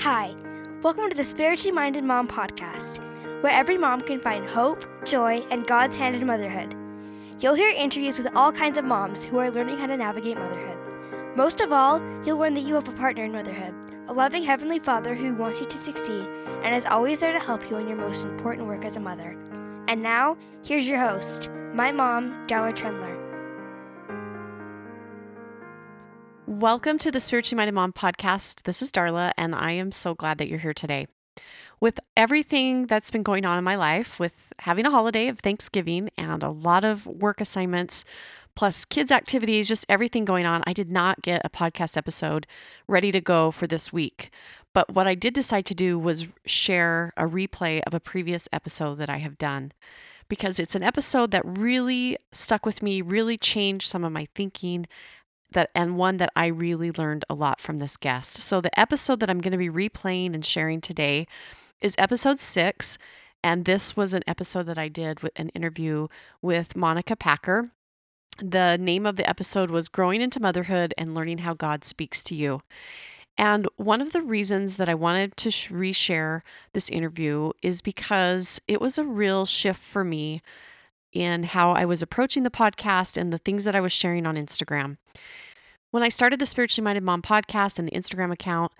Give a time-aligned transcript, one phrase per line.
[0.00, 0.34] Hi,
[0.82, 2.98] welcome to the Spiritually Minded Mom podcast,
[3.42, 6.76] where every mom can find hope, joy, and God's hand in motherhood.
[7.40, 11.34] You'll hear interviews with all kinds of moms who are learning how to navigate motherhood.
[11.34, 13.74] Most of all, you'll learn that you have a partner in motherhood,
[14.06, 16.26] a loving Heavenly Father who wants you to succeed
[16.62, 19.34] and is always there to help you in your most important work as a mother.
[19.88, 23.15] And now, here's your host, my mom, Darla Trendler.
[26.58, 28.62] Welcome to the Spiritually Minded Mom podcast.
[28.62, 31.06] This is Darla, and I am so glad that you're here today.
[31.80, 36.08] With everything that's been going on in my life, with having a holiday of Thanksgiving
[36.16, 38.06] and a lot of work assignments,
[38.54, 42.46] plus kids' activities, just everything going on, I did not get a podcast episode
[42.88, 44.30] ready to go for this week.
[44.72, 48.94] But what I did decide to do was share a replay of a previous episode
[48.94, 49.72] that I have done
[50.28, 54.86] because it's an episode that really stuck with me, really changed some of my thinking
[55.52, 58.36] that and one that I really learned a lot from this guest.
[58.36, 61.26] So the episode that I'm going to be replaying and sharing today
[61.80, 62.98] is episode 6
[63.46, 66.08] and this was an episode that I did with an interview
[66.42, 67.70] with Monica Packer.
[68.38, 72.34] The name of the episode was Growing into Motherhood and Learning How God Speaks to
[72.34, 72.62] You.
[73.38, 76.40] And one of the reasons that I wanted to reshare
[76.72, 80.42] this interview is because it was a real shift for me
[81.12, 84.36] in how I was approaching the podcast and the things that I was sharing on
[84.36, 84.96] Instagram.
[85.96, 88.70] When I started the Spiritually Minded Mom podcast and the Instagram account,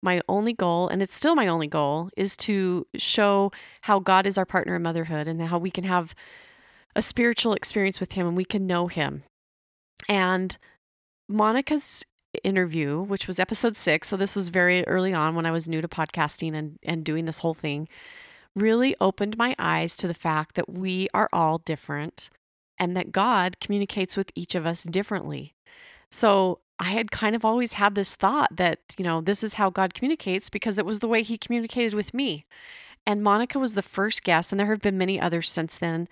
[0.00, 4.38] my only goal, and it's still my only goal, is to show how God is
[4.38, 6.14] our partner in motherhood and how we can have
[6.96, 9.22] a spiritual experience with Him and we can know Him.
[10.08, 10.56] And
[11.28, 12.06] Monica's
[12.42, 15.82] interview, which was episode six, so this was very early on when I was new
[15.82, 17.86] to podcasting and, and doing this whole thing,
[18.56, 22.30] really opened my eyes to the fact that we are all different
[22.78, 25.52] and that God communicates with each of us differently.
[26.12, 29.70] So I had kind of always had this thought that, you know, this is how
[29.70, 32.44] God communicates because it was the way He communicated with me.
[33.06, 36.08] And Monica was the first guest, and there have been many others since then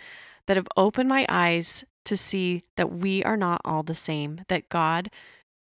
[0.47, 4.69] that have opened my eyes to see that we are not all the same, that
[4.69, 5.11] God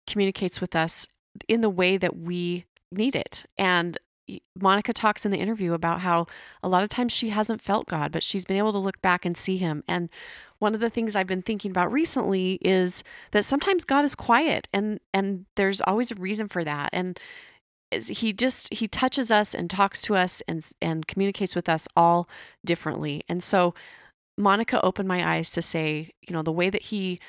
[0.06, 1.08] communicates with us
[1.48, 3.46] in the way that we need it.
[3.58, 3.98] And
[4.60, 6.28] Monica talks in the interview about how
[6.62, 9.26] a lot of times she hasn't felt God, but she's been able to look back
[9.26, 9.84] and see him.
[9.88, 10.10] And
[10.60, 14.68] one of the things I've been thinking about recently is that sometimes God is quiet
[14.74, 16.90] and and there's always a reason for that.
[16.94, 17.20] And
[17.92, 22.30] he just he touches us and talks to us and and communicates with us all
[22.66, 23.24] differently.
[23.28, 23.74] And so
[24.38, 27.20] Monica opened my eyes to say, you know, the way that he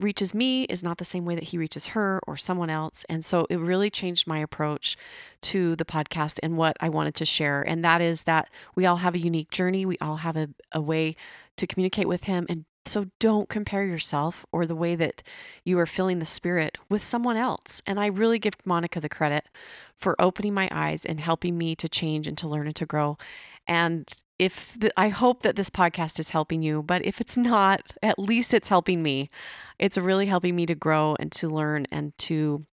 [0.00, 3.04] reaches me is not the same way that he reaches her or someone else.
[3.08, 4.96] And so it really changed my approach
[5.42, 7.62] to the podcast and what I wanted to share.
[7.62, 10.80] And that is that we all have a unique journey, we all have a, a
[10.80, 11.16] way
[11.56, 12.46] to communicate with him.
[12.48, 15.22] And so don't compare yourself or the way that
[15.64, 17.82] you are feeling the spirit with someone else.
[17.86, 19.48] And I really give Monica the credit
[19.94, 23.18] for opening my eyes and helping me to change and to learn and to grow.
[23.66, 24.08] And
[24.38, 28.18] if the, I hope that this podcast is helping you, but if it's not, at
[28.18, 29.30] least it's helping me.
[29.78, 32.66] It's really helping me to grow and to learn and to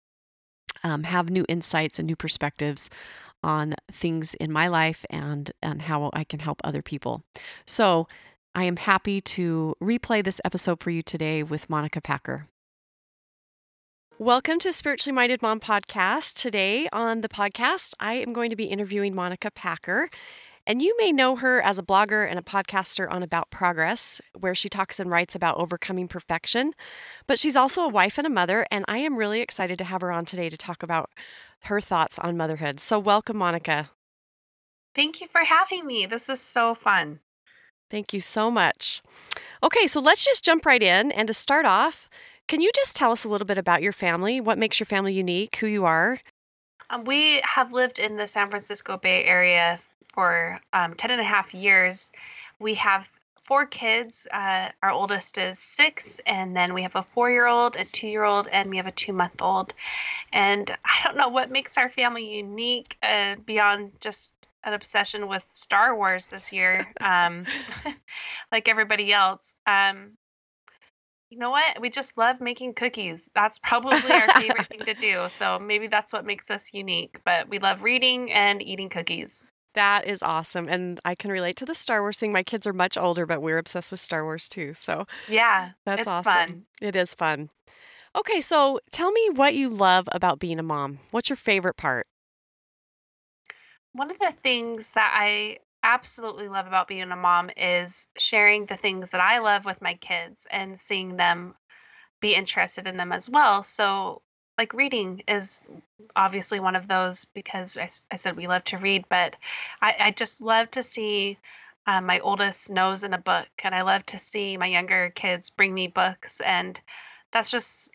[0.83, 2.89] um, have new insights and new perspectives
[3.43, 7.23] on things in my life and and how I can help other people.
[7.65, 8.07] So
[8.53, 12.47] I am happy to replay this episode for you today with Monica Packer.
[14.19, 16.39] Welcome to Spiritually Minded Mom Podcast.
[16.39, 20.09] Today on the podcast, I am going to be interviewing Monica Packer.
[20.67, 24.53] And you may know her as a blogger and a podcaster on About Progress, where
[24.53, 26.73] she talks and writes about overcoming perfection.
[27.27, 30.01] But she's also a wife and a mother, and I am really excited to have
[30.01, 31.09] her on today to talk about
[31.63, 32.79] her thoughts on motherhood.
[32.79, 33.89] So, welcome, Monica.
[34.93, 36.05] Thank you for having me.
[36.05, 37.19] This is so fun.
[37.89, 39.01] Thank you so much.
[39.63, 41.11] Okay, so let's just jump right in.
[41.11, 42.09] And to start off,
[42.47, 44.39] can you just tell us a little bit about your family?
[44.41, 46.19] What makes your family unique, who you are?
[46.89, 49.79] Um, we have lived in the San Francisco Bay Area
[50.13, 52.11] for um, 10 and a half years.
[52.59, 53.09] We have
[53.41, 54.27] four kids.
[54.31, 58.07] Uh, our oldest is six, and then we have a four year old, a two
[58.07, 59.73] year old, and we have a two month old.
[60.31, 64.33] And I don't know what makes our family unique uh, beyond just
[64.63, 67.45] an obsession with Star Wars this year, um,
[68.51, 69.55] like everybody else.
[69.65, 70.11] Um,
[71.29, 71.79] you know what?
[71.79, 73.31] We just love making cookies.
[73.33, 75.27] That's probably our favorite thing to do.
[75.29, 77.19] So maybe that's what makes us unique.
[77.23, 79.45] But we love reading and eating cookies.
[79.73, 80.67] That is awesome.
[80.67, 82.33] And I can relate to the Star Wars thing.
[82.33, 84.73] My kids are much older, but we're obsessed with Star Wars too.
[84.73, 86.23] So yeah, that's awesome.
[86.23, 86.65] fun.
[86.81, 87.49] It is fun.
[88.17, 90.99] Okay, so tell me what you love about being a mom.
[91.11, 92.07] What's your favorite part?
[93.93, 98.75] One of the things that I absolutely love about being a mom is sharing the
[98.75, 101.55] things that I love with my kids and seeing them
[102.19, 103.63] be interested in them as well.
[103.63, 104.21] So
[104.57, 105.67] like reading is
[106.15, 109.35] obviously one of those because I said we love to read, but
[109.81, 111.37] I, I just love to see
[111.87, 115.49] uh, my oldest nose in a book, and I love to see my younger kids
[115.49, 116.79] bring me books, and
[117.31, 117.91] that's just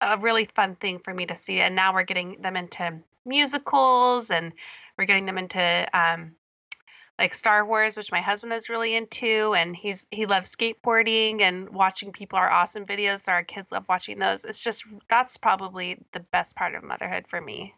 [0.00, 1.60] a really fun thing for me to see.
[1.60, 4.52] And now we're getting them into musicals, and
[4.96, 6.34] we're getting them into um,
[7.18, 11.68] like Star Wars, which my husband is really into, and he's he loves skateboarding and
[11.70, 13.20] watching people are awesome videos.
[13.20, 14.44] So our kids love watching those.
[14.44, 17.74] It's just that's probably the best part of motherhood for me.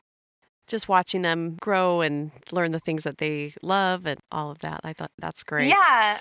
[0.66, 4.80] Just watching them grow and learn the things that they love and all of that.
[4.84, 5.68] I thought that's great.
[5.68, 6.18] Yeah,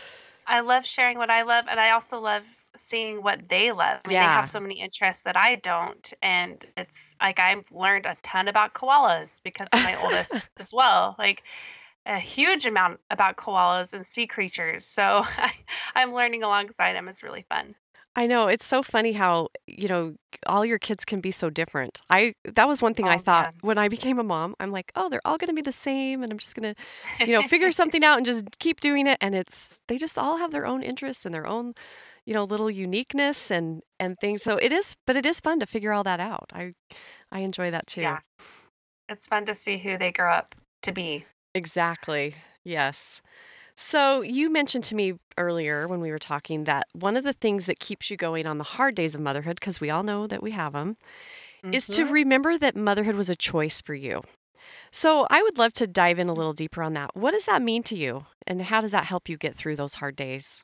[0.48, 2.44] I love sharing what I love, and I also love
[2.76, 4.00] seeing what they love.
[4.06, 8.06] I mean, they have so many interests that I don't, and it's like I've learned
[8.06, 11.16] a ton about koalas because of my oldest as well.
[11.20, 11.44] Like
[12.10, 14.86] a huge amount about koalas and sea creatures.
[14.86, 15.54] So I,
[15.96, 17.08] I'm learning alongside them.
[17.08, 17.76] It's really fun.
[18.16, 20.16] I know it's so funny how, you know,
[20.46, 22.02] all your kids can be so different.
[22.10, 23.62] I that was one thing I Oh thought man.
[23.62, 24.56] when I became a mom.
[24.60, 26.82] I'm like, "Oh, they're all going to be the same and I'm just going to,
[27.24, 30.38] you know, figure something out and just keep doing it." And it's they just all
[30.38, 31.74] have their own interests and their own,
[32.26, 34.42] you know, little uniqueness and and things.
[34.44, 36.52] So it is but it is fun to figure all that out.
[36.54, 36.72] I
[37.32, 38.02] I enjoy that too.
[38.02, 38.20] yeah,
[39.10, 41.26] it's fun to see who they grow up to be.
[41.54, 42.36] Exactly.
[42.64, 43.22] Yes.
[43.76, 47.66] So you mentioned to me earlier when we were talking that one of the things
[47.66, 50.44] that keeps you going on the hard days of motherhood, because we all know that
[50.44, 50.98] we have them,
[51.72, 54.22] is to hmm remember that motherhood was a choice for you.
[54.92, 57.16] So I would love to dive in a little deeper on that.
[57.16, 58.26] What does that mean to you?
[58.48, 60.64] And how does that help you get through those hard days?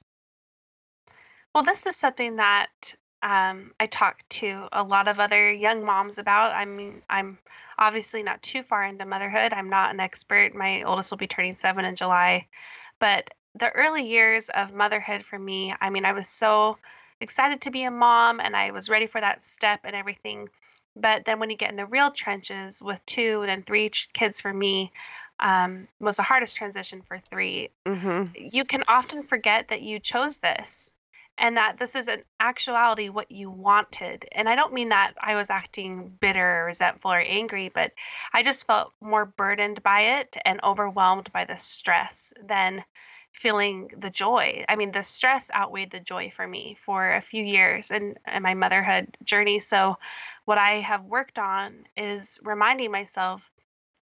[1.53, 2.95] Well, this is something that
[3.25, 6.53] um, I talk to a lot of other young moms about.
[6.53, 7.39] I mean, I'm
[7.79, 9.51] obviously not too far into motherhood.
[9.51, 10.53] I'm not an expert.
[10.53, 12.45] My oldest will be turning seven in July.
[12.99, 16.77] But the early years of motherhood for me, I mean, I was so
[17.19, 20.47] excited to be a mom and I was ready for that step and everything.
[20.95, 24.39] But then when you get in the real trenches with two and then three kids
[24.39, 24.91] for me,
[25.39, 28.47] um, was the hardest transition for three Mm-hmm.
[28.51, 30.91] you can often forget that you chose this
[31.37, 34.25] and that this is in actuality what you wanted.
[34.31, 37.91] And I don't mean that I was acting bitter or resentful or angry, but
[38.33, 42.83] I just felt more burdened by it and overwhelmed by the stress than
[43.33, 44.63] feeling the joy.
[44.69, 48.41] I mean, the stress outweighed the joy for me for a few years in, in
[48.41, 49.59] my motherhood journey.
[49.59, 49.97] So,
[50.45, 53.51] what I have worked on is reminding myself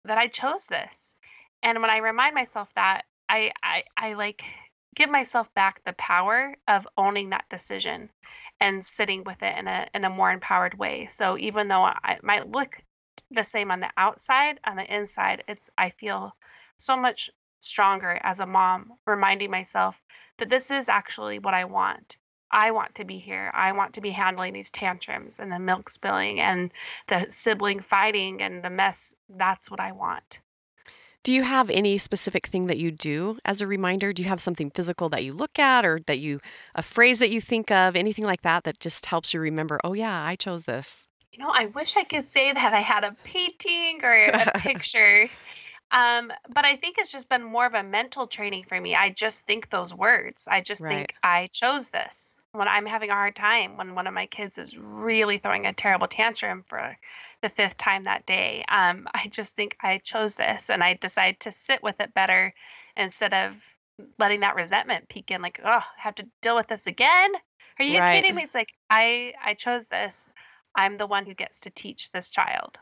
[0.06, 1.16] that I chose this.
[1.64, 4.44] And when I remind myself that, I I, I like
[4.96, 8.10] give myself back the power of owning that decision
[8.60, 11.06] and sitting with it in a in a more empowered way.
[11.08, 12.78] So even though I might look
[13.32, 16.36] the same on the outside, on the inside, it's I feel
[16.78, 17.30] so much
[17.60, 20.02] stronger as a mom, reminding myself
[20.38, 22.18] that this is actually what I want.
[22.52, 23.50] I want to be here.
[23.54, 26.72] I want to be handling these tantrums and the milk spilling and
[27.08, 29.16] the sibling fighting and the mess.
[29.28, 30.40] That's what I want.
[31.24, 34.12] Do you have any specific thing that you do as a reminder?
[34.12, 36.42] Do you have something physical that you look at or that you,
[36.76, 39.94] a phrase that you think of, anything like that that just helps you remember, oh,
[39.94, 41.08] yeah, I chose this?
[41.32, 45.30] You know, I wish I could say that I had a painting or a picture.
[45.94, 48.96] Um, but I think it's just been more of a mental training for me.
[48.96, 50.48] I just think those words.
[50.50, 51.08] I just Right.
[51.08, 52.38] think I chose this.
[52.52, 55.74] When I'm having a hard time, when one of my kids is really throwing a
[55.74, 56.98] terrible tantrum for
[57.42, 61.40] the fifth time that day, um, I just think I chose this and I decide
[61.42, 62.54] to sit with it better
[62.98, 63.78] instead of
[64.18, 67.32] letting that resentment peek in like, oh, I have to deal with this again.
[67.80, 68.04] Are you Right.
[68.04, 68.44] kidding me?
[68.44, 70.30] It's like I I chose this.
[70.76, 72.80] I'm the one who gets to teach this child.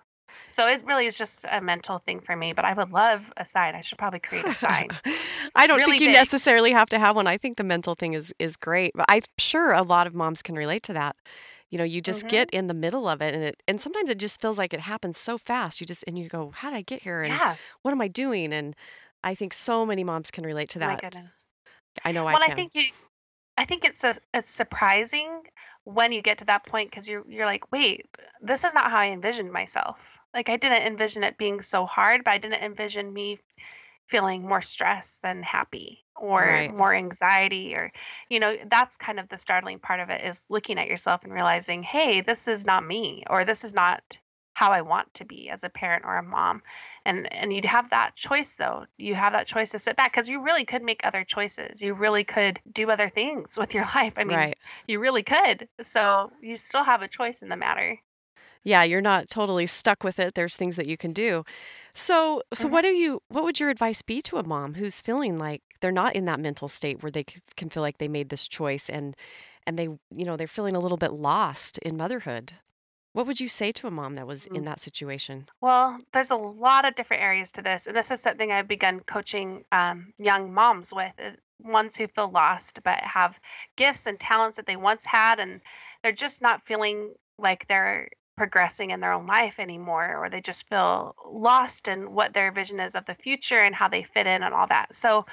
[0.48, 3.46] So it really is just a mental thing for me, but I would love a
[3.46, 3.76] sign.
[3.76, 4.98] I should probably create a sign.
[5.56, 6.16] I don't Really think you big.
[6.20, 7.28] necessarily have to have one.
[7.28, 10.42] I think the mental thing is is great, but I'm sure a lot of moms
[10.42, 11.16] can relate to that.
[11.70, 14.10] You know, you just hmm get in the middle of it and it and sometimes
[14.10, 15.80] it just feels like it happens so fast.
[15.82, 17.56] You just and you go, "How did I get here and Yeah.
[17.82, 18.76] what am I doing?" And
[19.24, 20.90] I think so many moms can relate to that.
[20.90, 21.48] My goodness.
[22.06, 22.40] I know I can.
[22.40, 22.84] Well, I think you
[23.58, 25.44] I think it's a, it's surprising
[25.86, 28.08] when you get to that point because you're you're like, wait,
[28.42, 30.20] this is not how I envisioned myself.
[30.34, 33.38] Like I didn't envision it being so hard, but I didn't envision me
[34.08, 36.70] feeling more stress than happy or Right.
[36.70, 37.92] more anxiety or
[38.30, 41.34] you know that's kind of the startling part of it is looking at yourself and
[41.34, 44.18] realizing hey this is not me or this is not
[44.54, 46.62] how i want to be as a parent or a mom.
[47.06, 48.86] And and you'd have that choice though.
[48.98, 51.82] You have that choice to sit back because you really could make other choices.
[51.82, 54.14] You really could do other things with your life.
[54.18, 54.58] I mean Right.
[54.88, 55.68] you really could.
[55.82, 57.98] So you still have a choice in the matter
[58.64, 60.36] Yeah, you're not totally stuck with it.
[60.36, 61.44] There's things that you can do.
[61.94, 65.02] So, so hmm what do you what would your advice be to a mom who's
[65.02, 67.24] feeling like they're not in that mental state where they
[67.56, 69.16] can feel like they made this choice and
[69.68, 72.54] and they, you know, they're feeling a little bit lost in motherhood?
[73.14, 74.66] What would you say to a mom that was in Mm.
[74.66, 75.50] that situation?
[75.62, 79.02] Well, there's a lot of different areas to this, and this is something I've begun
[79.02, 83.40] coaching um, young moms with, uh, ones who feel lost but have
[83.78, 85.62] gifts and talents that they once had, and
[86.04, 90.70] they're just not feeling like they're progressing in their own life anymore, or they just
[90.70, 94.44] feel lost in what their vision is of the future and how they fit in
[94.44, 94.94] and all that.
[94.96, 95.26] So,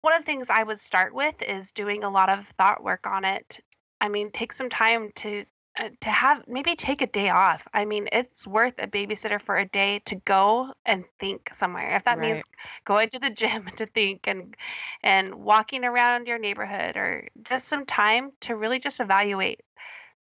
[0.00, 3.06] one of the things I would start with is doing a lot of thought work
[3.06, 3.60] on it.
[4.00, 5.44] I mean, take some time to
[5.78, 7.66] uh, to have maybe take a day off.
[7.72, 11.96] I mean, it's worth a babysitter for a day to go and think somewhere.
[11.96, 12.18] If that Right.
[12.18, 12.44] means
[12.84, 14.56] going to the gym to think and
[15.02, 19.60] and walking around your neighborhood or just some time to really just evaluate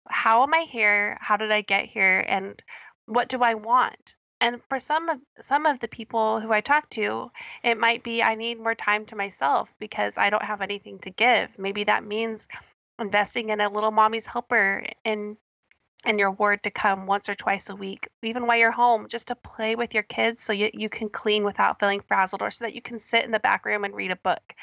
[0.10, 1.18] how am I here?
[1.22, 2.24] How did I get here?
[2.28, 2.62] And
[3.06, 4.16] what do I want?
[4.40, 7.32] And for some of some of the people who I talk to,
[7.64, 11.10] it might be I need more time to myself because I don't have anything to
[11.10, 11.58] give.
[11.58, 12.48] Maybe that means
[13.00, 15.38] investing in a little mommy's helper in
[16.06, 19.28] in your ward to come once or twice a week, even while you're home, just
[19.28, 22.66] to play with your kids so you, you can clean without feeling frazzled or so
[22.66, 24.54] that you can sit in the back room and read a book.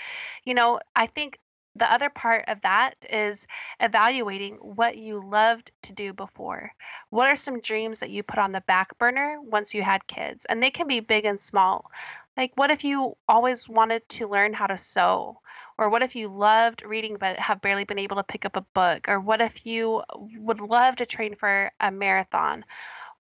[0.44, 1.38] You know, I think
[1.76, 3.46] the other part of that is
[3.80, 6.72] evaluating what you loved to do before.
[7.10, 10.44] What are some dreams that you put on the back burner once you had kids?
[10.44, 11.90] And they can be big and small.
[12.36, 15.40] Like, what if you always wanted to learn how to sew?
[15.78, 18.60] Or what if you loved reading but have barely been able to pick up a
[18.60, 19.08] book?
[19.08, 20.02] Or what if you
[20.38, 22.64] would love to train for a marathon?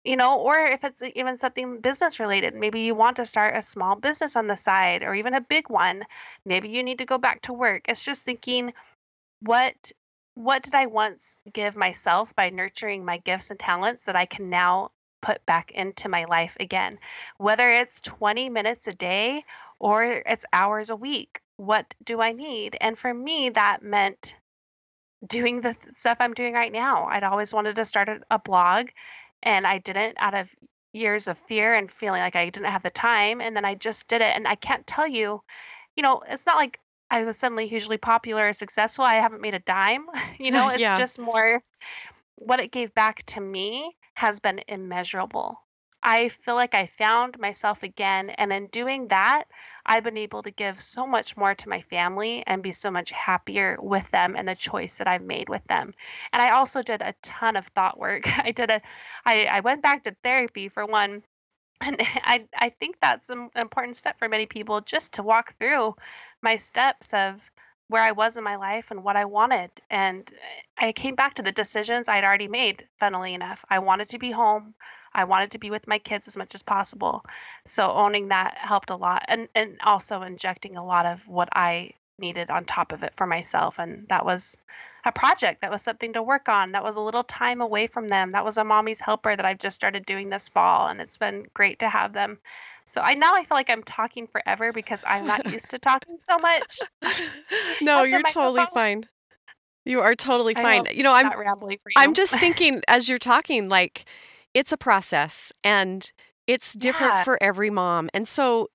[0.05, 3.61] You know, or if it's even something business related, maybe you want to start a
[3.63, 6.03] small business on the side or even a big one.
[6.45, 7.85] Maybe you need to go back to work.
[7.89, 8.71] It's just thinking
[9.41, 9.91] what
[10.35, 14.49] what did I once give myself by nurturing my gifts and talents that I can
[14.49, 16.99] now put back into my life again?
[17.37, 19.43] Whether it's 20 minutes a day
[19.79, 22.77] or it's hours a week, what do I need?
[22.79, 24.35] And for me, that meant
[25.25, 27.05] doing the stuff I'm doing right now.
[27.05, 28.89] I'd always wanted to start a, a blog
[29.45, 30.51] and I didn't out of
[30.93, 33.41] years of fear and feeling like I didn't have the time.
[33.41, 34.35] And then I just did it.
[34.35, 35.41] And I can't tell you,
[35.95, 36.79] you know, it's not like
[37.11, 39.05] I was suddenly hugely popular or successful.
[39.05, 40.07] I haven't made a dime.
[40.39, 40.97] You know, it's Yeah.
[40.97, 41.63] just more
[42.35, 45.59] what it gave back to me has been immeasurable.
[46.03, 48.29] I feel like I found myself again.
[48.29, 49.45] And in doing that,
[49.85, 53.11] I've been able to give so much more to my family and be so much
[53.11, 55.93] happier with them and the choice that I've made with them.
[56.33, 58.23] And I also did a ton of thought work.
[58.45, 58.81] I did a,
[59.25, 61.23] I, I went back to therapy for one.
[61.81, 65.95] And I, I think that's an important step for many people just to walk through
[66.41, 67.49] my steps of
[67.87, 69.69] where I was in my life and what I wanted.
[69.89, 70.29] And
[70.77, 73.63] I came back to the decisions I'd already made, funnily enough.
[73.69, 74.73] I wanted to be home.
[75.15, 77.23] I wanted to be with my kids as much as possible.
[77.65, 79.23] So owning that helped a lot.
[79.27, 83.25] And and also injecting a lot of what I needed on top of it for
[83.25, 83.79] myself.
[83.79, 84.57] And that was
[85.05, 85.61] a project.
[85.61, 86.73] That was something to work on.
[86.73, 88.31] That was a little time away from them.
[88.31, 90.87] That was a mommy's helper that I've just started doing this fall.
[90.87, 92.39] And it's been great to have them.
[92.85, 96.17] So I now I feel like I'm talking forever because I'm not used to talking
[96.19, 96.79] so much.
[97.81, 99.05] no, you're totally fine.
[99.85, 100.85] You are totally fine.
[100.85, 101.93] hope You know, I'm not rambling for you.
[101.97, 104.05] I'm just thinking as you're talking, like
[104.55, 106.11] it's a process and
[106.47, 107.19] it's different Yeah.
[107.19, 108.09] for every mom.
[108.15, 108.69] And so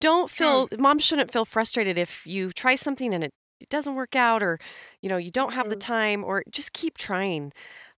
[0.00, 4.16] don't feel mom shouldn't feel frustrated if you try something and it, it doesn't work
[4.16, 4.58] out or
[5.02, 5.80] you know you don't have the Mhm.
[5.80, 7.52] time or just keep trying.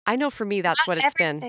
[0.07, 1.47] I know for me that's Not what it's been.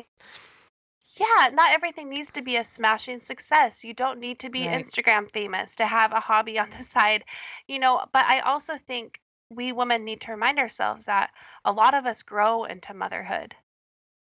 [1.19, 3.83] Yeah, not everything needs to be a smashing success.
[3.83, 4.69] You don't need to be Right.
[4.69, 7.25] Instagram famous to have a hobby on the side,
[7.67, 8.05] you know.
[8.13, 11.33] But I also think we women need to remind ourselves that
[11.65, 13.55] a lot of us grow into motherhood.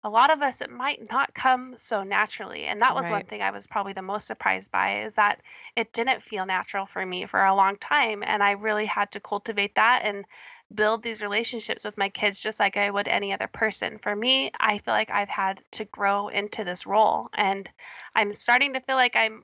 [0.08, 2.64] A lot of us, it might not come so naturally.
[2.64, 5.42] And that was one thing I was probably the most surprised by is that
[5.76, 8.24] it didn't feel natural for me for a long time.
[8.24, 10.24] And I really had to cultivate that and
[10.74, 13.98] build these relationships with my kids just like I would any other person.
[13.98, 17.70] For me, I feel like I've had to grow into this role and
[18.16, 19.44] I'm starting to feel like I'm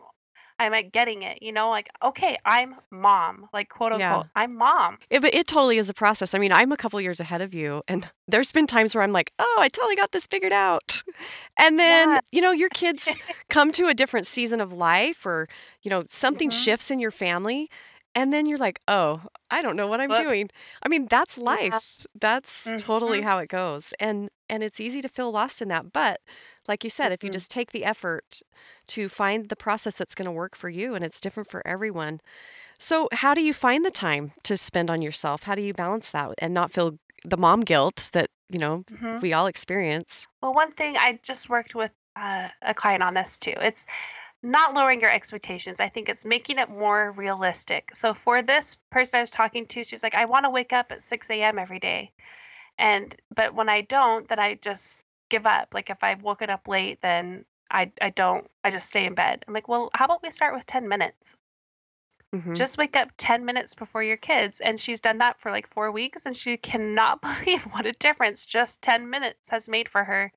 [0.64, 4.14] I'm like getting it, you know, like okay, I'm mom, like quote Yeah.
[4.16, 4.98] unquote, I'm mom.
[5.10, 6.34] It, but it totally is a process.
[6.34, 9.12] I mean, I'm a couple years ahead of you, and there's been times where I'm
[9.14, 11.04] like, oh, I totally got this figured out.
[11.58, 12.20] And then, Yeah.
[12.32, 13.16] you know, your kids
[13.50, 15.48] come to a different season of life, or,
[15.84, 16.54] you know, something Mhm.
[16.64, 17.70] shifts in your family.
[18.16, 20.22] And then you're like, oh, I don't know what I'm Whoops.
[20.22, 20.50] doing.
[20.84, 21.44] I mean, that's Yeah.
[21.44, 22.06] life.
[22.20, 23.24] That's totally Mhm.
[23.24, 23.94] how it goes.
[24.00, 25.92] And and it's easy to feel lost in that.
[25.92, 26.22] But
[26.68, 27.34] like you said, if you Mhm.
[27.34, 28.42] just take the effort
[28.88, 32.22] to find the process that's going to work for you, and it's different for everyone.
[32.80, 35.44] So, how do you find the time to spend on yourself?
[35.44, 39.22] How do you balance that and not feel the mom guilt that, you know, Mhm.
[39.22, 40.28] we all experience?
[40.42, 43.56] Well, one thing I just worked with uh, a client on this too.
[43.60, 43.88] It's
[44.44, 45.80] not lowering your expectations.
[45.80, 47.96] I think it's making it more realistic.
[47.96, 50.92] So for this person I was talking to, she's like, I want to wake up
[50.92, 51.60] at 6 a.m.
[51.60, 52.14] every day.
[52.84, 55.00] And but when I don't, then I just
[55.30, 55.74] give up.
[55.74, 59.46] Like if I've woken up late, then I I don't I just stay in bed.
[59.48, 61.38] I'm like, well, how about we start with 10 minutes?
[62.36, 62.56] Mhm.
[62.56, 64.60] Just wake up 10 minutes before your kids.
[64.60, 68.46] And she's done that for like four weeks and she cannot believe what a difference
[68.46, 70.32] just 10 minutes has made for her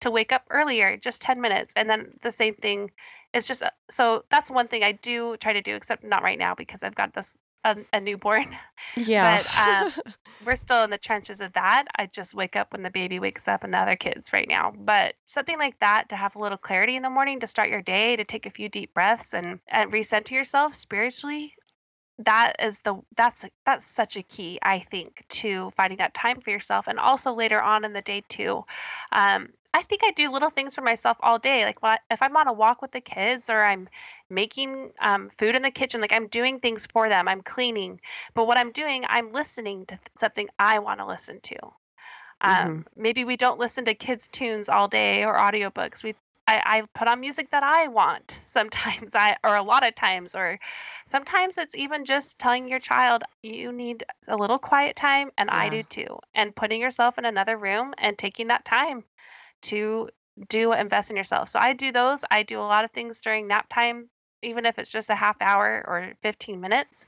[0.00, 1.74] to wake up earlier, just 10 minutes.
[1.76, 2.90] And then the same thing
[3.34, 6.38] is just uh, so that's one thing I do try to do, except not right
[6.38, 8.46] now because I've got this a, a newborn.
[8.96, 9.42] Yeah.
[9.42, 10.14] But um,
[10.44, 11.84] we're still in the trenches of that.
[11.96, 14.72] I just wake up when the baby wakes up and the other kids right now.
[14.76, 17.80] But something like that to have a little clarity in the morning to start your
[17.80, 21.54] day, to take a few deep breaths and, and recenter yourself spiritually.
[22.18, 26.50] That is the that's that's such a key I think to finding that time for
[26.50, 28.64] yourself and also later on in the day too.
[29.12, 31.64] Um, I think I do little things for myself all day.
[31.64, 33.88] Like I, if I'm on a walk with the kids or I'm
[34.32, 37.28] making um, food in the kitchen, like I'm doing things for them.
[37.28, 38.00] I'm cleaning,
[38.34, 41.56] but what I'm doing, I'm listening to th- something I want to listen to.
[42.40, 46.02] Um, maybe we don't listen to kids' tunes all day or audiobooks.
[46.02, 46.14] We
[46.48, 50.34] I, I put on music that I want sometimes I or a lot of times
[50.34, 50.58] or
[51.06, 55.68] sometimes it's even just telling your child you need a little quiet time and I
[55.68, 59.04] do too and putting yourself in another room and taking that time
[59.62, 60.08] to
[60.48, 61.48] do invest in yourself.
[61.48, 62.24] So I do those.
[62.30, 64.08] I do a lot of things during nap time
[64.42, 67.06] even if it's just a half hour or 15 minutes.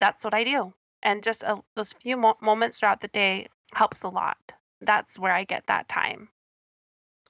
[0.00, 0.74] That's what I do.
[1.02, 4.38] And just a, those few mo- moments throughout the day helps a lot.
[4.80, 6.28] That's where I get that time.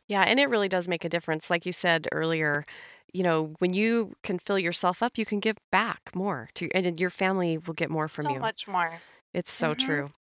[0.06, 1.50] Yeah, and it really does make a difference.
[1.50, 2.64] Like you said earlier,
[3.12, 6.99] you know, when you can fill yourself up, you can give back more to, and
[6.99, 8.37] your family will get more from so you.
[8.37, 9.00] So much more.
[9.35, 9.78] It's so Mhm.
[9.78, 10.12] true.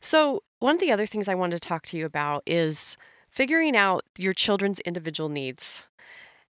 [0.00, 2.96] So, one of the other things I wanted to talk to you about is
[3.30, 5.84] figuring out your children's individual needs.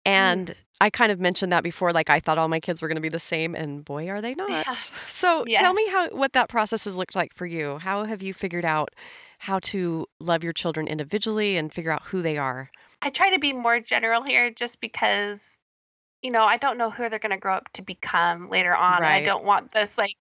[0.06, 2.96] And I kind of mentioned that before, like I thought all my kids were going
[2.96, 4.64] to be the same, and boy, are they Yeah.
[4.66, 4.92] not.
[5.08, 5.62] So, Yeah.
[5.62, 7.78] tell me how what that process has looked like for you.
[7.78, 8.90] How have you figured out
[9.40, 12.72] how to love your children individually and figure out who they are?
[13.04, 15.60] I try to be more general here just because,
[16.24, 18.98] you know, I don't know who they're going to grow up to become later on.
[18.98, 20.16] And I don't want this like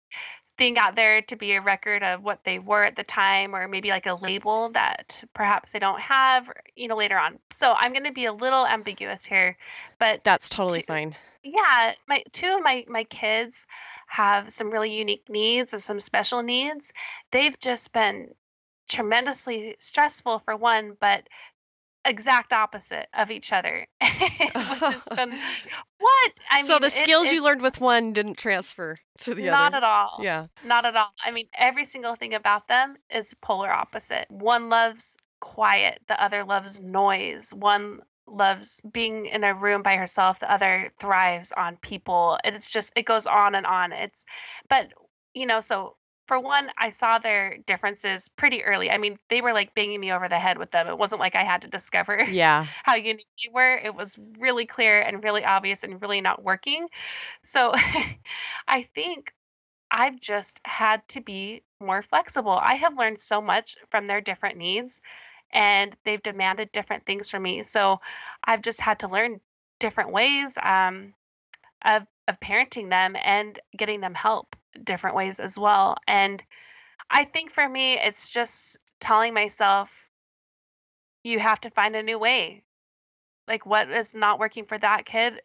[0.61, 3.67] thing out there to be a record of what they were at the time or
[3.67, 7.39] maybe like a label that perhaps they don't have, you know, later on.
[7.51, 9.57] So I'm going to be a little ambiguous here,
[9.99, 11.17] but That's totally to, fine.
[11.43, 13.67] yeah, my two of my my kids
[14.07, 16.93] have some really unique needs and some special needs.
[17.31, 18.29] They've just been
[18.87, 21.27] tremendously stressful for one, but
[22.05, 24.11] exact opposite of each other, which
[24.53, 25.31] has been
[25.99, 26.33] what?
[26.51, 29.53] I So mean, the it, skills you learned with one didn't transfer to the not
[29.53, 29.71] other.
[29.71, 30.19] Not at all.
[30.23, 30.47] Yeah.
[30.65, 31.13] Not at all.
[31.25, 34.27] I mean, every single thing about them is polar opposite.
[34.31, 37.53] One loves quiet, the other loves noise.
[37.55, 42.39] One loves being in a room by herself, the other thrives on people.
[42.45, 43.93] And It's just, it goes on and on.
[43.93, 44.25] It's,
[44.69, 44.89] but,
[45.35, 45.97] you know, so
[46.31, 48.89] for one, I saw their differences pretty early.
[48.89, 50.87] I mean, they were like banging me over the head with them.
[50.87, 52.67] It wasn't like I had to discover Yeah.
[52.85, 53.75] how unique they were.
[53.75, 56.87] It was really clear and really obvious and really not working.
[57.43, 57.73] So
[58.69, 59.35] I think
[59.91, 62.53] I've just had to be more flexible.
[62.53, 65.01] I have learned so much from their different needs
[65.53, 67.65] and they've demanded different things from me.
[67.65, 67.99] So
[68.45, 69.41] I've just had to learn
[69.81, 71.13] different ways um,
[71.85, 75.97] of, of parenting them and getting them help different ways as well.
[76.07, 76.43] And
[77.11, 80.09] I think for me, it's just telling myself,
[81.23, 82.63] you have to find a new way.
[83.49, 85.41] Like what is not working for that kid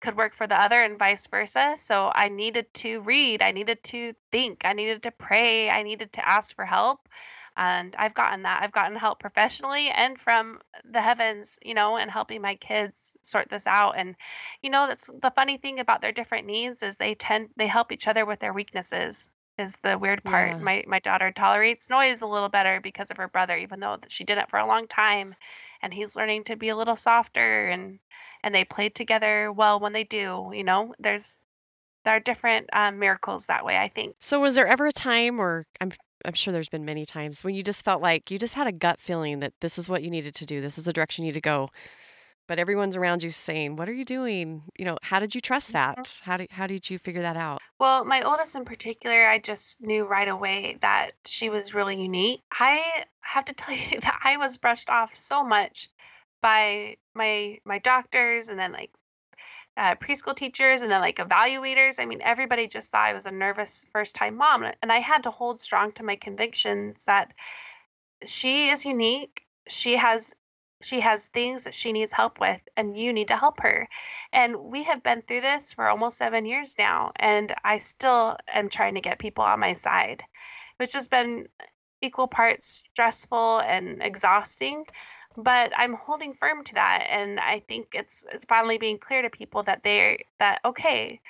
[0.00, 1.74] could work for the other and vice versa.
[1.76, 6.12] So I needed to read, I needed to think, I needed to pray, I needed
[6.14, 7.08] to ask for help.
[7.56, 8.62] And I've gotten that.
[8.62, 13.48] I've gotten help professionally and from the heavens, you know, and helping my kids sort
[13.48, 13.92] this out.
[13.96, 14.14] And,
[14.62, 17.92] you know, that's the funny thing about their different needs is they tend, they help
[17.92, 20.50] each other with their weaknesses is the weird part.
[20.50, 20.58] Yeah.
[20.58, 24.24] My my daughter tolerates noise a little better because of her brother, even though she
[24.24, 25.34] did it for a long time,
[25.82, 27.98] and he's learning to be a little softer and
[28.42, 30.50] and they play together well when they do.
[30.52, 31.40] You know, there's
[32.04, 33.76] there are different um, miracles that way.
[33.76, 34.16] I think.
[34.20, 35.92] So was there ever a time or I'm
[36.24, 38.72] I'm sure there's been many times when you just felt like you just had a
[38.72, 40.60] gut feeling that this is what you needed to do.
[40.60, 41.68] This is the direction you need to go.
[42.48, 45.70] But everyone's around you saying, "What are you doing?" You know, how did you trust
[45.70, 45.72] Mhm.
[45.72, 46.20] that?
[46.22, 47.60] How did how did you figure that out?
[47.80, 52.42] Well, my oldest in particular, I just knew right away that she was really unique.
[52.52, 55.88] I have to tell you that I was brushed off so much
[56.40, 58.92] by my my doctors and then like
[59.76, 62.00] uh, preschool teachers and then like evaluators.
[62.00, 65.24] I mean, everybody just thought I was a nervous first time mom, and I had
[65.24, 67.32] to hold strong to my convictions that
[68.24, 69.44] she is unique.
[69.68, 70.34] She has
[70.82, 73.88] she has things that she needs help with and you need to help her.
[74.32, 78.68] And we have been through this for almost 7 years now and I still am
[78.68, 80.22] trying to get people on my side,
[80.76, 81.48] which has been
[82.02, 84.84] equal parts stressful and exhausting.
[85.36, 89.30] But I'm holding firm to that, and I think it's it's finally being clear to
[89.30, 91.20] people that they're that okay,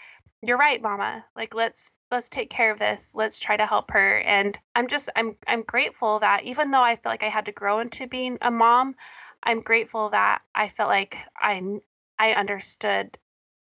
[0.42, 1.24] you're right, Mama.
[1.34, 3.14] Like let's let's take care of this.
[3.14, 4.18] Let's try to help her.
[4.20, 7.52] And I'm just I'm I'm grateful that even though I feel like I had to
[7.52, 8.94] grow into being a mom,
[9.42, 11.80] I'm grateful that I felt like I
[12.18, 13.18] I understood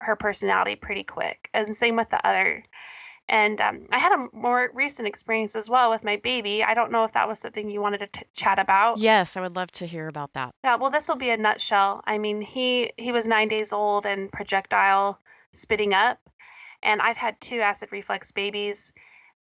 [0.01, 1.49] her personality pretty quick.
[1.55, 2.64] And same with the other
[3.29, 6.64] and um, I had a more recent experience as well with my baby.
[6.64, 8.99] I don't know if that was something you wanted to t- chat about.
[8.99, 10.55] Yes, I would love to hear about that.
[10.64, 12.03] Yeah, well, this will be a nutshell.
[12.07, 15.21] I mean, he he was nine days old and projectile
[15.53, 16.19] spitting up,
[16.83, 18.93] and I've had two acid reflux babies.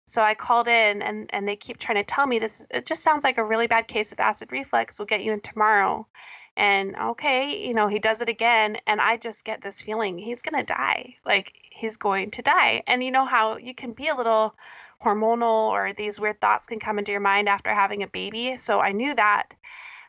[0.04, 2.66] So I called in, and and they keep trying to tell me this.
[2.70, 4.98] It just sounds like a really bad case of acid reflux.
[4.98, 6.06] We'll get you in tomorrow.
[6.56, 8.78] And okay, you know, he does it again.
[8.86, 11.16] And I just get this feeling he's going to die.
[11.24, 12.82] Like he's going to die.
[12.86, 14.54] And you know how you can be a little
[15.02, 18.56] hormonal or these weird thoughts can come into your mind after having a baby.
[18.56, 19.54] So I knew that.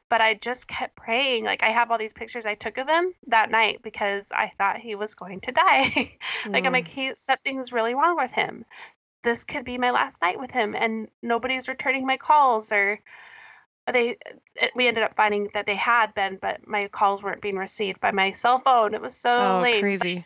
[0.10, 1.44] But I just kept praying.
[1.44, 4.80] Like I have all these pictures I took of him that night because I thought
[4.80, 6.18] he was going to die.
[6.48, 6.94] like I'm like, mm.
[6.94, 8.64] he something's really wrong with him.
[9.24, 13.02] This could be my last night with him and nobody's returning my calls or
[13.92, 14.18] they
[14.60, 18.02] eh, we ended up finding that they had been, but my calls weren't being received
[18.02, 18.94] by my cell phone.
[18.94, 19.82] It was so oh, late.
[19.82, 20.26] crazy.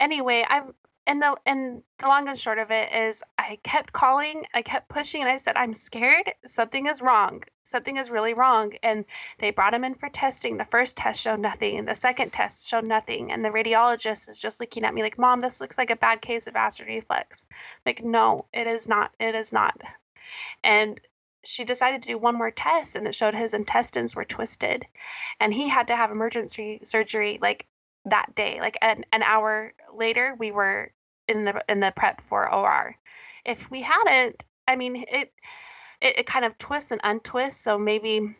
[0.00, 0.72] Anyway, I'm
[1.06, 4.88] and the and the long and short of it is I kept calling, I kept
[4.88, 6.32] pushing, and I said, I'm scared.
[6.44, 7.44] Something is wrong.
[7.62, 8.72] Something is really wrong.
[8.82, 9.04] And
[9.38, 10.56] they brought him in for testing.
[10.56, 13.30] The first test showed nothing, and the second test showed nothing.
[13.32, 16.20] And the radiologist is just looking at me like, Mom, this looks like a bad
[16.20, 17.46] case of acid reflux.
[17.84, 19.12] Like, no, it is not.
[19.20, 19.80] It is not.
[20.64, 21.00] And
[21.46, 24.86] she decided to do one more test and it showed his intestines were twisted.
[25.40, 27.66] And he had to have emergency surgery like
[28.06, 28.60] that day.
[28.60, 30.92] Like an, an hour later we were
[31.28, 32.96] in the in the prep for or
[33.44, 35.32] if we hadn't i mean it
[36.00, 37.60] it, it kind of twists and untwists.
[37.60, 38.34] So maybe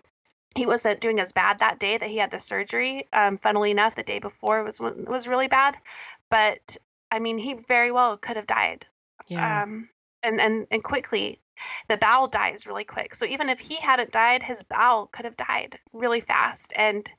[0.55, 3.09] he wasn't doing as bad that day that he had the surgery.
[3.12, 5.77] Um, funnily enough the day before was was really bad.
[6.31, 6.77] But
[7.11, 8.87] i mean he very well could have died.
[9.29, 9.62] Yeah.
[9.62, 9.88] um
[10.23, 11.40] and and and quickly
[11.88, 13.14] the bowel dies really quick.
[13.14, 16.73] So even if he hadn't died, his bowel could have died really fast.
[16.77, 17.11] And,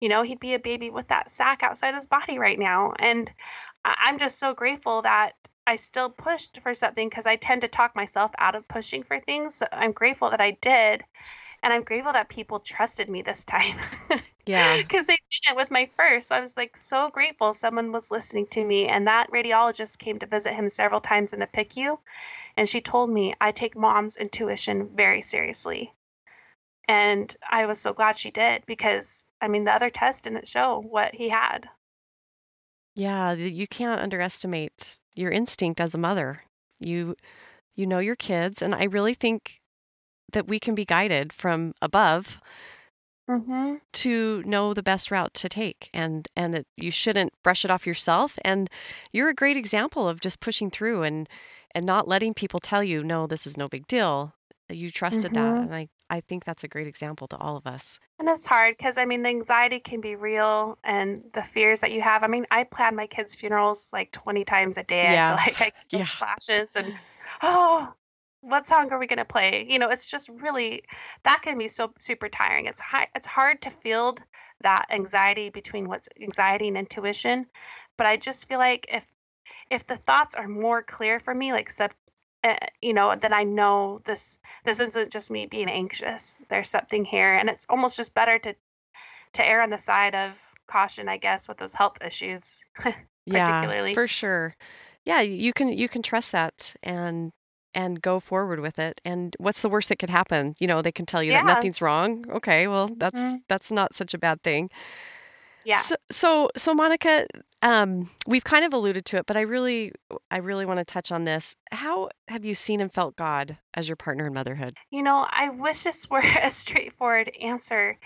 [0.00, 2.92] you know, he'd be a baby with that sac outside his body right now.
[2.98, 3.30] And
[3.84, 5.32] I'm just so grateful that
[5.66, 9.18] I still pushed for something because I tend to talk myself out of pushing for
[9.20, 9.56] things.
[9.56, 11.04] So I'm grateful that I did.
[11.62, 13.76] And I'm grateful that people trusted me this time.
[14.46, 14.78] Yeah.
[14.78, 16.28] Because they didn't with my first.
[16.28, 18.88] So I was like so grateful someone was listening to me.
[18.88, 21.98] And that radiologist came to visit him several times in the PICU.
[22.60, 25.94] And she told me I take mom's intuition very seriously.
[26.86, 30.78] And I was so glad she did because, I mean, the other test didn't show
[30.78, 31.70] what he had.
[32.94, 36.42] Yeah, you can't underestimate your instinct as a mother.
[36.78, 37.16] You
[37.76, 39.58] you know your kids and I really think
[40.34, 42.42] that we can be guided from above
[43.30, 43.76] Mm-hmm.
[43.92, 47.86] to know the best route to take and and it, you shouldn't brush it off
[47.86, 48.68] yourself and
[49.12, 51.28] you're a great example of just pushing through and
[51.74, 54.34] and not letting people tell you no this is no big deal
[54.68, 55.64] you trusted that Mm-hmm.
[55.64, 58.76] and i i think that's a great example to all of us And it's hard
[58.76, 62.22] because, I mean, the anxiety can be real and the fears that you have.
[62.22, 65.08] I mean, I plan my kids' funerals like 20 times a day.
[65.08, 65.36] I Yeah.
[65.36, 66.04] feel like I get Yeah.
[66.04, 66.92] flashes and,
[67.42, 67.90] oh,
[68.40, 69.66] what song are we going to play?
[69.68, 70.82] You know, it's just really,
[71.24, 72.66] that can be so super tiring.
[72.66, 74.22] It's hard, it's hard to field
[74.62, 77.46] that anxiety between what's anxiety and intuition.
[77.96, 79.10] But I just feel like if,
[79.70, 81.92] if the thoughts are more clear for me, like sub,
[82.42, 86.42] uh, you know, then I know this, this isn't just me being anxious.
[86.48, 87.34] There's something here.
[87.34, 88.54] And it's almost just better to
[89.34, 92.64] to err on the side of caution, I guess, with those health issues,
[93.26, 93.94] yeah particularly.
[93.94, 94.54] for sure
[95.04, 97.32] yeah you can you can trust that and
[97.74, 100.92] and go forward with it and what's the worst that could happen you know they
[100.92, 103.42] can tell you that nothing's wrong okay well that's Mhm.
[103.48, 104.70] that's not such a bad thing
[105.64, 105.82] Yeah.
[105.82, 107.26] So, so, so Monica,
[107.60, 109.92] um, we've kind of alluded to it, but I really,
[110.30, 111.54] I really want to touch on this.
[111.70, 114.74] How have you seen and felt God as your partner in motherhood?
[114.90, 117.98] You know, I wish this were a straightforward answer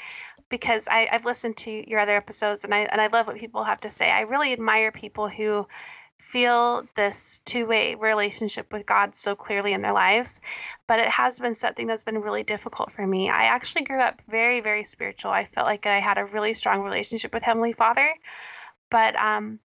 [0.49, 3.63] because I, I've listened to your other episodes and I and I love what people
[3.63, 4.11] have to say.
[4.11, 5.67] I really admire people who
[6.19, 10.41] feel this two-way relationship with God so clearly in their lives.
[10.87, 13.31] But it has been something that's been really difficult for me.
[13.31, 15.31] I actually grew up very, very spiritual.
[15.31, 18.13] I felt like I had a really strong relationship with Heavenly Father.
[18.91, 19.59] But um,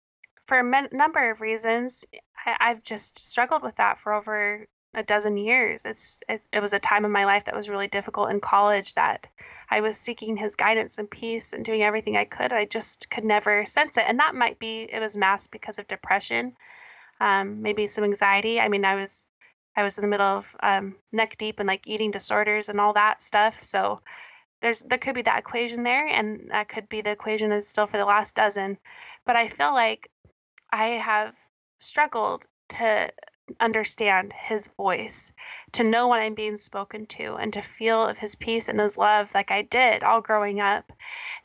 [0.45, 2.05] for a number of reasons,
[2.45, 5.85] I- I've just struggled with that for over a dozen years.
[5.85, 8.95] It's, it's it was a time in my life that was really difficult in college
[8.95, 9.27] that
[9.69, 12.51] I was seeking his guidance and peace and doing everything I could.
[12.51, 15.87] I just could never sense it, and that might be it was masked because of
[15.87, 16.55] depression,
[17.21, 18.59] um, maybe some anxiety.
[18.59, 19.25] I mean, I was
[19.75, 22.93] I was in the middle of um, neck deep in like eating disorders and all
[22.93, 23.61] that stuff.
[23.61, 24.01] So
[24.61, 27.85] there's there could be that equation there and that could be the equation is still
[27.85, 28.77] for the last dozen
[29.25, 30.09] but i feel like
[30.71, 31.37] i have
[31.77, 33.09] struggled to
[33.59, 35.31] understand his voice
[35.71, 38.97] to know when i'm being spoken to and to feel of his peace and his
[38.97, 40.91] love like i did all growing up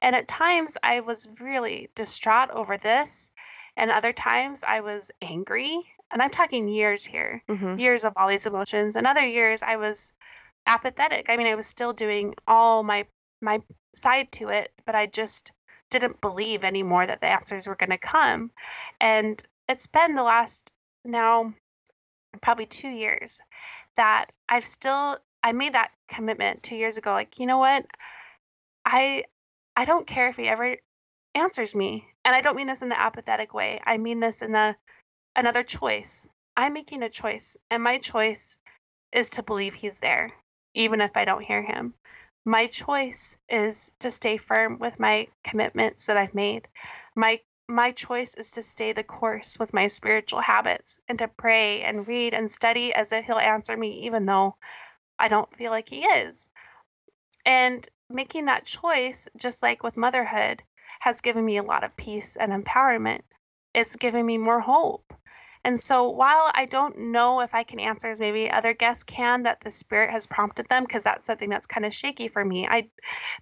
[0.03, 3.31] and at times i was really distraught over this
[3.77, 5.79] and other times i was angry
[6.11, 7.79] and i'm talking years here Mhm.
[7.79, 10.13] years of all these emotions and other years i was
[10.67, 11.29] apathetic.
[11.29, 13.07] I mean, I was still doing all my
[13.43, 13.59] my
[13.95, 15.53] side to it, but I just
[15.91, 18.51] didn't believe anymore that the answers were going to come.
[18.99, 20.73] And it's been the last
[21.05, 21.53] now
[22.41, 23.41] probably 2 years
[23.97, 27.87] that I've still I made that commitment 2 years ago like, you know what?
[28.85, 29.25] I
[29.77, 30.77] I don't care if he ever
[31.35, 32.07] answers me.
[32.25, 33.81] And I don't mean this in the apathetic way.
[33.85, 34.77] I mean this in the
[35.37, 36.29] another choice.
[36.57, 38.57] I'm making a choice, and my choice
[39.13, 40.33] is to believe he's there
[40.75, 41.95] even if I don't hear him.
[42.45, 46.69] My choice is to stay firm with my commitments that I've made.
[47.15, 51.83] My my choice is to stay the course with my spiritual habits and to pray
[51.83, 54.57] and read and study as if he'll answer me even though
[55.19, 56.49] I don't feel like he is.
[57.47, 60.63] And making that choice, just like with motherhood,
[61.01, 63.23] has given me a lot of peace and empowerment.
[63.75, 65.15] It's given me more hope.
[65.65, 69.45] And so while I don't know if I can answer as maybe other guests can
[69.45, 72.69] that the spirit has prompted them, because that's something that's kind of shaky for me.
[72.69, 72.91] I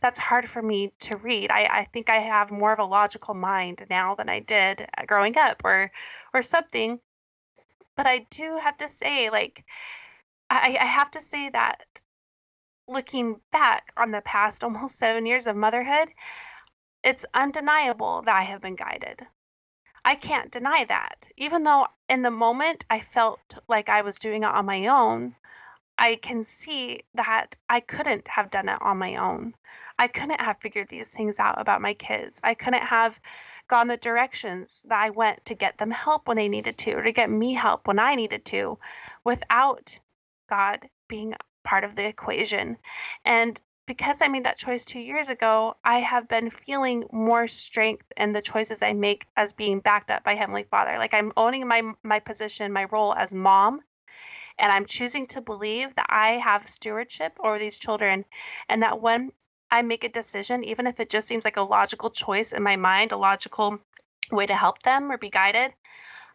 [0.01, 1.51] that's hard for me to read.
[1.51, 5.05] I, I think I have more of a logical mind now than I did uh,
[5.05, 5.91] growing up or
[6.33, 7.01] or something.
[7.97, 9.65] But I do have to say, like,
[10.49, 11.85] I, I have to say that
[12.87, 16.09] looking back on the past almost seven years of motherhood,
[17.03, 19.27] it's undeniable that I have been guided.
[20.05, 21.27] I can't deny that.
[21.37, 25.35] Even though in the moment I felt like I was doing it on my own,
[25.97, 29.55] I can see that I couldn't have done it on my own.
[29.99, 32.39] I couldn't have figured these things out about my kids.
[32.45, 33.19] I couldn't have
[33.67, 37.03] gone the directions that I went to get them help when they needed to, or
[37.03, 38.79] to get me help when I needed to,
[39.25, 39.99] without
[40.51, 41.33] God being
[41.65, 42.77] part of the equation.
[43.25, 48.07] And because I made that choice two years ago, I have been feeling more strength
[48.17, 50.99] in the choices I make as being backed up by Heavenly Father.
[50.99, 53.81] Like I'm owning my my position, my role as mom,
[54.59, 58.25] and I'm choosing to believe that I have stewardship over these children,
[58.69, 59.33] and that when
[59.71, 62.77] I make a decision, even if it just seems like a logical choice in my
[62.77, 63.81] mind, a logical
[64.31, 65.75] way to help them or be guided,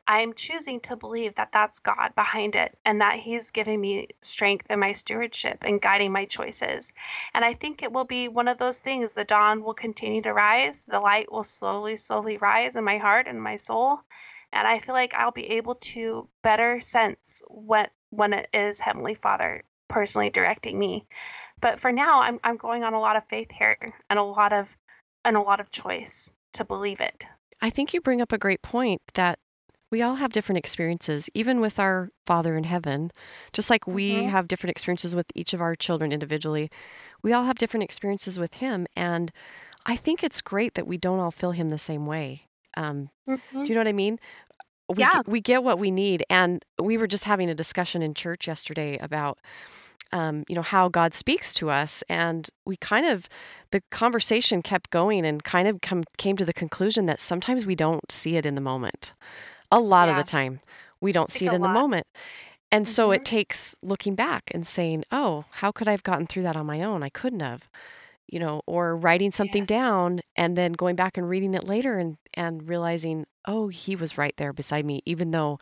[0.08, 4.68] I'm choosing to believe that that's God behind it and that He's giving me strength
[4.70, 6.94] in my stewardship and guiding my choices.
[7.36, 10.34] And I think it will be one of those things the dawn will continue to
[10.34, 14.00] rise, the light will slowly, slowly rise in my heart and my soul.
[14.54, 19.14] And I feel like I'll be able to better sense what when it is Heavenly
[19.14, 21.06] Father personally directing me.
[21.60, 24.54] But for now, I'm I'm going on a lot of faith here and a lot
[24.54, 24.76] of
[25.26, 27.26] and a lot of choice to believe it.
[27.62, 29.40] I think you bring up a great point that
[29.92, 33.12] we all have different experiences, even with our Father in heaven.
[33.54, 34.30] Just like we Mhm.
[34.30, 36.70] have different experiences with each of our children individually,
[37.24, 38.86] we all have different experiences with Him.
[38.96, 39.32] And
[39.86, 42.48] I think it's great that we don't all feel Him the same way.
[42.76, 43.10] Um,
[43.66, 44.20] do you know what I mean?
[44.90, 45.22] We, Yeah.
[45.26, 46.24] we get what we need.
[46.30, 49.40] And we were just having a discussion in church yesterday about.
[50.14, 53.28] Um, you know how God speaks to us, and we kind of
[53.72, 57.76] the conversation kept going, and kind of come came to the conclusion that sometimes we
[57.76, 59.14] don't see it in the moment.
[59.72, 60.62] A lot of the time,
[61.02, 62.08] we don't see it in the moment.
[62.72, 63.16] And so Mhm.
[63.16, 66.66] it takes looking back and saying, oh, how could I have gotten through that on
[66.66, 67.04] my own?
[67.04, 67.70] I couldn't have,
[68.28, 69.70] you know, or writing something Yes.
[69.70, 74.18] down and then going back and reading it later and, and realizing, oh, he was
[74.18, 75.60] right there beside me, even though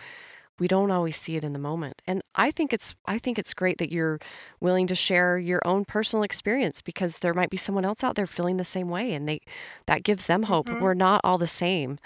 [0.59, 2.01] we don't always see it in the moment.
[2.07, 4.19] And I think it's I think it's great that you're
[4.59, 8.25] willing to share your own personal experience because there might be someone else out there
[8.27, 9.41] feeling the same way and they
[9.85, 10.67] that gives them hope.
[10.67, 10.81] Mhm.
[10.81, 11.97] We're not all the same.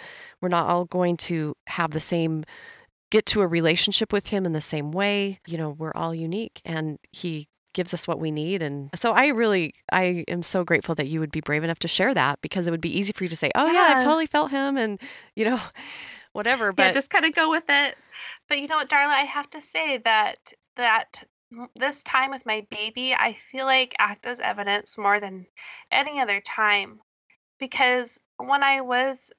[0.41, 2.43] We're not all going to have the same
[3.11, 5.39] get to a relationship with him in the same way.
[5.47, 9.27] You know, we're all unique and he gives us what we need and so I
[9.27, 12.65] really I am so grateful that you would be brave enough to share that because
[12.65, 14.99] it would be easy for you to say, "Oh yeah, I've totally felt him," and
[15.35, 15.61] you know,
[16.39, 17.97] whatever, yeah, but just kind of go with it.
[18.47, 21.23] But you know what, Darla, I have to say that that
[21.75, 25.47] this time with my baby, I feel like act as evidence more than
[25.91, 27.01] any other time
[27.59, 29.31] because when I was,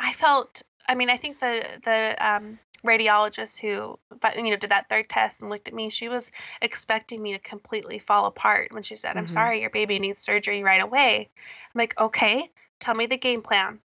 [0.00, 0.62] I felt.
[0.88, 5.08] I mean, I think the the um, radiologist who but, you know did that third
[5.08, 6.32] test and looked at me, she was
[6.62, 9.30] expecting me to completely fall apart when she said, "I'm Mhm.
[9.30, 13.80] sorry, your baby needs surgery right away." I'm like, "Okay, tell me the game plan."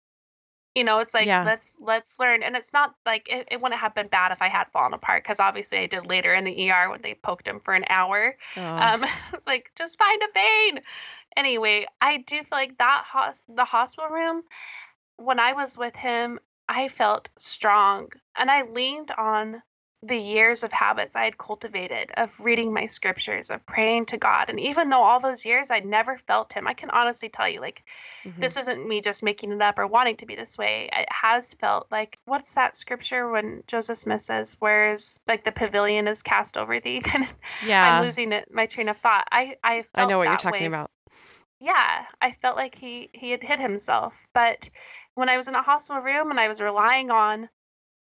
[0.75, 1.43] You know, it's like Yeah.
[1.43, 4.49] let's let's learn, and it's not like it, it wouldn't have been bad if I
[4.49, 7.59] had fallen apart because obviously I did later in the ER when they poked him
[7.59, 8.35] for an hour.
[8.55, 9.03] Oh, Um,
[9.33, 10.83] it's like just find a vein.
[11.35, 14.43] Anyway, I do feel like that hos- the hospital room
[15.17, 19.61] when I was with him, I felt strong, and I leaned on
[20.01, 24.49] the years of habits I had cultivated of reading my scriptures, of praying to God.
[24.49, 27.59] And even though all those years I'd never felt him, I can honestly tell you,
[27.59, 27.83] like,
[28.23, 28.37] mhm.
[28.37, 30.89] this isn't me just making it up or wanting to be this way.
[30.93, 36.07] It has felt like what's that scripture when Joseph Smith says, Where's like the pavilion
[36.07, 37.35] is cast over thee." Kind of,
[37.67, 39.27] yeah, I'm losing it, my train of thought.
[39.31, 40.67] I I felt I know what you're talking way.
[40.67, 40.91] about.
[41.59, 44.25] Yeah, I felt like he he had hit himself.
[44.33, 44.69] But
[45.15, 47.49] when I was in a hospital room and I was relying on,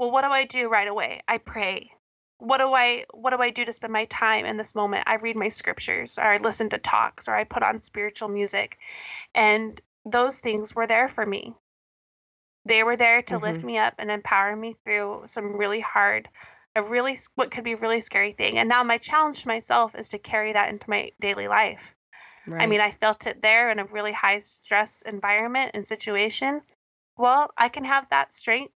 [0.01, 1.21] well, what do I do right away?
[1.29, 1.93] I pray.
[2.39, 5.05] What do I what do I do to spend my time in this moment?
[5.07, 8.79] I read my scriptures or I listen to talks or I put on spiritual music.
[9.35, 11.55] And those things were there for me.
[12.65, 13.67] They were there to lift Mhm.
[13.67, 16.31] me up and empower me through some really hard
[16.75, 18.57] a really what could be a really scary thing.
[18.57, 21.95] And now my challenge to myself is to carry that into my daily life.
[22.47, 22.63] Right.
[22.63, 26.63] I mean, I felt it there in a really high stress environment and situation.
[27.19, 28.73] Well, I can have that strength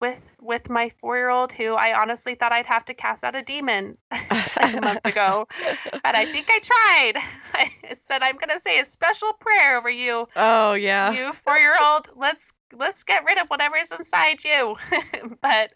[0.00, 3.34] with with my four year old who I honestly thought I'd have to cast out
[3.34, 5.44] a demon like a month ago.
[5.92, 7.12] But I think I tried.
[7.90, 11.12] I said I'm gonna say a special prayer over you, oh yeah.
[11.12, 12.10] you four year old.
[12.16, 14.76] Let's let's get rid of whatever is inside you.
[15.40, 15.72] but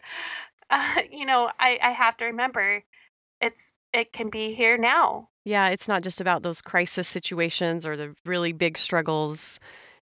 [0.69, 2.83] uh, you know, I, I have to remember
[3.41, 5.29] it's it can be here now.
[5.45, 9.59] Yeah, it's not just about those crisis situations or the really big struggles.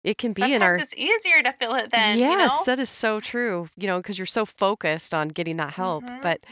[0.06, 2.18] It can be in Sometimes our it's easier to feel it then.
[2.18, 2.64] Yes, you know?
[2.66, 3.70] that is so true.
[3.78, 6.22] You know, because you're so focused on getting that help, Mhm.
[6.22, 6.46] but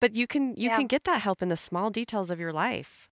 [0.00, 0.76] but you can you Yeah.
[0.76, 3.08] can get that help in the small details of your life.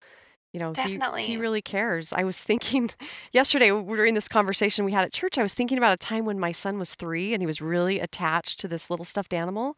[0.54, 2.14] You know, he he really cares.
[2.14, 2.92] I was thinking
[3.34, 6.40] yesterday during this conversation we had at church, I was thinking about a time when
[6.40, 9.78] my son was 3 and he was really attached to this little stuffed animal.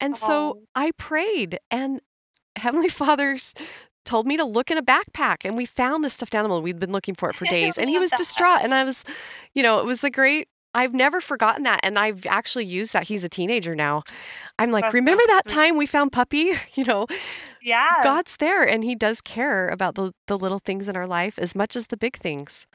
[0.00, 0.66] And so Oh.
[0.74, 2.00] I prayed and
[2.56, 3.54] Heavenly Father's
[4.04, 6.62] told me to look in a backpack and we found this stuffed animal.
[6.62, 9.04] We'd been looking for it for days and he was distraught and I was,
[9.54, 13.04] you know, it was a great I've never forgotten that and I've actually used that.
[13.04, 14.02] He's a teenager now.
[14.58, 15.54] I'm like, That's so remember that sweet.
[15.54, 16.52] time we found puppy?
[16.74, 17.06] You know,
[17.62, 17.86] Yeah.
[18.02, 21.54] God's there and he does care about the the little things in our life as
[21.54, 22.66] much as the big things.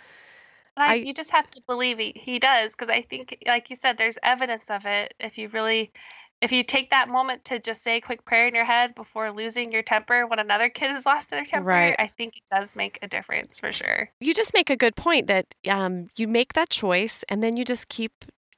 [0.77, 3.75] I, I- you just have to believe he, he does because I think, like you
[3.75, 5.13] said, there's evidence of it.
[5.19, 5.91] If you really,
[6.41, 9.31] if you take that moment to just say a quick prayer in your head before
[9.31, 11.97] losing your temper when another kid has lost their temper, Right.
[11.99, 14.11] I think it does make a difference for sure.
[14.19, 17.63] You just make a good point that um, you make that choice and then you
[17.63, 18.11] just keep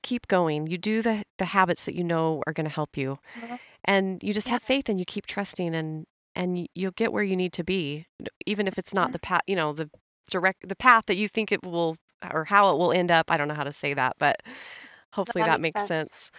[0.04, 0.66] keep going.
[0.68, 3.20] You do the the habits that you know are going to help you.
[3.36, 3.58] Mhm.
[3.86, 4.50] And you just Yeah.
[4.50, 8.08] have faith and you keep trusting and and you'll get where you need to be
[8.46, 9.14] even if it's not Mhm.
[9.14, 9.90] the path, you know, the
[10.30, 11.98] direct the path that you think it will
[12.34, 13.32] or how it will end up.
[13.32, 14.38] I don't know how to say that, but
[15.14, 15.86] hopefully that that makes makes sense.
[15.86, 16.32] sense.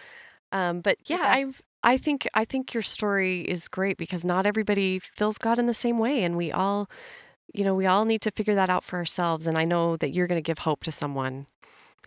[0.53, 1.43] Um, but yeah, I.
[1.85, 5.73] I think I think your story is great because not everybody feels God in the
[5.73, 6.89] same way and we all
[7.53, 10.11] you know, we all need to figure that out for ourselves and I know that
[10.11, 11.45] you're going to give hope to someone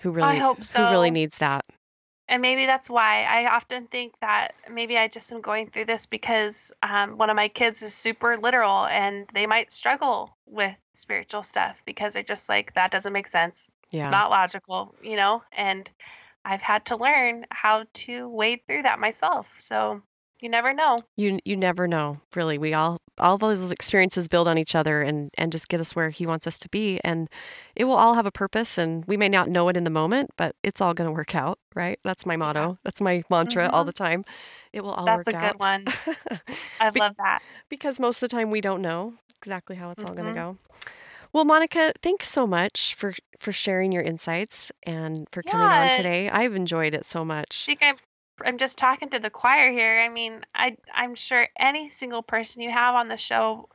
[0.00, 1.66] who really hope who really needs that.
[2.28, 6.06] And maybe that's why I often think that maybe I just am going through this
[6.06, 11.42] because um, one of my kids is super literal and they might struggle with spiritual
[11.42, 13.70] stuff because they're just like, that doesn't make sense.
[13.90, 14.10] Yeah.
[14.10, 15.88] not logical, you know, and
[16.46, 19.54] I've had to learn how to wade through that myself.
[19.58, 20.00] So
[20.40, 21.00] you never know.
[21.16, 22.56] You you never know, really.
[22.56, 26.10] We all all those experiences build on each other and and just get us where
[26.10, 27.28] he wants us to be and
[27.74, 30.30] it will all have a purpose and we may not know it in the moment,
[30.36, 31.98] but it's all going to work out, right?
[32.04, 32.78] That's my motto.
[32.84, 33.86] That's my mantra all Mhm.
[33.86, 34.24] the time.
[34.72, 35.24] It will all work out.
[35.24, 35.60] That's a good out.
[35.60, 35.84] one.
[36.80, 37.40] I love that.
[37.68, 40.58] because most of the time we don't know exactly how it's all going to go.
[41.36, 46.30] Well, Monica, thanks so much for for sharing your insights and for coming on today.
[46.30, 47.66] I've enjoyed it so I much.
[47.66, 47.96] think I'm
[48.42, 50.00] I'm just talking to the choir here.
[50.00, 53.68] I mean, I I'm sure any single person you have on the show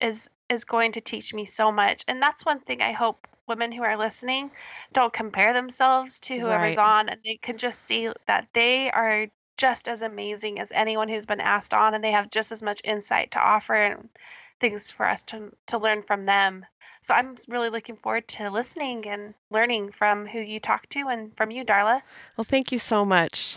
[0.00, 2.02] is is going to teach me so much.
[2.08, 4.50] And that's one thing I hope women who are listening
[4.92, 6.84] don't compare themselves to whoever's Right.
[6.84, 11.26] on and they can just see that they are just as amazing as anyone who's
[11.26, 14.08] been asked on and they have just as much insight to offer and
[14.58, 16.66] things for us to to learn from them.
[17.00, 21.34] So I'm really looking forward to listening and learning from who you talk to and
[21.36, 22.02] from you, Darla.
[22.36, 23.56] Well, thank you so much.